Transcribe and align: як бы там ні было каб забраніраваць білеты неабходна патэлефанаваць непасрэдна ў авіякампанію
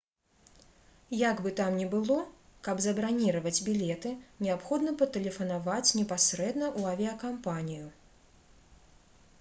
як 1.17 1.41
бы 1.45 1.51
там 1.59 1.75
ні 1.81 1.85
было 1.91 2.17
каб 2.67 2.81
забраніраваць 2.85 3.59
білеты 3.67 4.15
неабходна 4.45 4.95
патэлефанаваць 5.01 5.95
непасрэдна 6.01 6.65
ў 6.79 6.97
авіякампанію 6.97 7.87